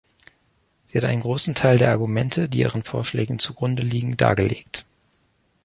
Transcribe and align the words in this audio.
Sie 0.85 0.97
hat 0.97 1.05
einen 1.05 1.21
großen 1.21 1.53
Teil 1.53 1.77
der 1.77 1.91
Argumente, 1.91 2.49
die 2.49 2.61
ihren 2.61 2.81
Vorschlägen 2.81 3.37
zugrundeliegen, 3.37 4.17
dargelegt. 4.17 4.87